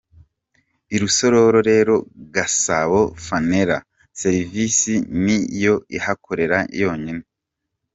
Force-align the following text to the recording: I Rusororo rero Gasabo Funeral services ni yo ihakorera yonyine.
I 0.95 0.97
Rusororo 1.01 1.59
rero 1.71 1.93
Gasabo 2.35 2.99
Funeral 3.25 3.83
services 4.19 5.05
ni 5.23 5.37
yo 5.63 5.73
ihakorera 5.97 6.57
yonyine. 6.81 7.23